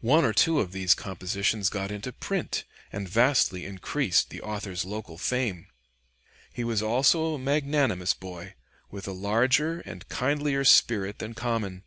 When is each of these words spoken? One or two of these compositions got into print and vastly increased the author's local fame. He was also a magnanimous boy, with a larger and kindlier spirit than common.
One 0.00 0.24
or 0.24 0.32
two 0.32 0.58
of 0.58 0.72
these 0.72 0.94
compositions 0.94 1.68
got 1.68 1.90
into 1.90 2.12
print 2.14 2.64
and 2.90 3.06
vastly 3.06 3.66
increased 3.66 4.30
the 4.30 4.40
author's 4.40 4.86
local 4.86 5.18
fame. 5.18 5.66
He 6.50 6.64
was 6.64 6.80
also 6.80 7.34
a 7.34 7.38
magnanimous 7.38 8.14
boy, 8.14 8.54
with 8.90 9.06
a 9.06 9.12
larger 9.12 9.80
and 9.80 10.08
kindlier 10.08 10.64
spirit 10.64 11.18
than 11.18 11.34
common. 11.34 11.82